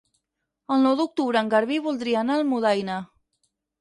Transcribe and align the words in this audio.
El 0.75 0.79
nou 0.85 0.95
d'octubre 1.01 1.43
en 1.45 1.51
Garbí 1.55 1.77
voldria 1.89 2.19
anar 2.25 2.39
a 2.39 2.43
Almudaina. 2.45 2.97